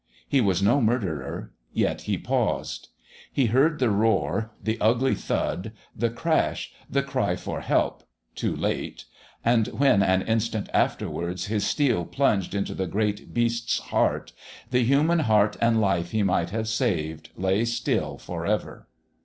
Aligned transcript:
He 0.27 0.41
was 0.41 0.63
no 0.63 0.81
murderer, 0.81 1.51
yet 1.73 2.01
he 2.09 2.17
paused. 2.17 2.87
He 3.31 3.45
heard 3.53 3.77
the 3.77 3.91
roar, 3.91 4.49
the 4.59 4.79
ugly 4.81 5.13
thud, 5.13 5.73
the 5.95 6.09
crash, 6.09 6.73
the 6.89 7.03
cry 7.03 7.35
for 7.35 7.61
help 7.61 8.01
too 8.33 8.55
late... 8.55 9.05
and 9.45 9.67
when, 9.67 10.01
an 10.01 10.23
instant 10.23 10.71
afterwards, 10.73 11.45
his 11.45 11.67
steel 11.67 12.03
plunged 12.05 12.55
into 12.55 12.73
the 12.73 12.87
great 12.87 13.31
beast's 13.31 13.77
heart, 13.77 14.33
the 14.71 14.83
human 14.83 15.19
heart 15.19 15.55
and 15.61 15.79
life 15.79 16.09
he 16.09 16.23
might 16.23 16.49
have 16.49 16.67
saved 16.67 17.29
lay 17.37 17.63
still 17.63 18.17
for 18.17 18.47
ever.... 18.47 18.87